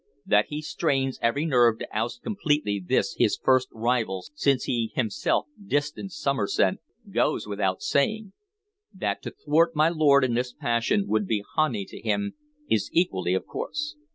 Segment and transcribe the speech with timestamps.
[0.25, 5.45] That he strains every nerve to oust completely this his first rival since he himself
[5.63, 6.77] distanced Somerset
[7.11, 8.33] goes without saying.
[8.95, 12.33] That to thwart my lord in this passion would be honey to him
[12.67, 13.95] is equally of course.